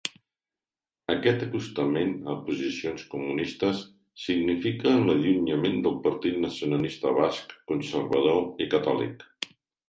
Aquest 1.15 1.41
acostament 1.47 2.15
a 2.33 2.37
posicions 2.47 3.03
comunistes 3.11 3.83
significa 4.23 4.95
l'allunyament 5.09 5.77
del 5.89 6.01
Partit 6.09 6.41
Nacionalista 6.47 7.13
Basc, 7.21 7.55
conservador 7.75 8.43
i 8.67 8.71
catòlic. 8.75 9.25